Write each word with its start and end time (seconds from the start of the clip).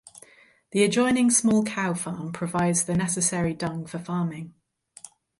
The 0.71 0.81
adjoining 0.83 1.29
small 1.29 1.63
cow 1.63 1.93
farm 1.93 2.33
provides 2.33 2.85
the 2.85 2.95
necessary 2.97 3.53
dung 3.53 3.85
for 3.85 3.99
farming. 3.99 4.55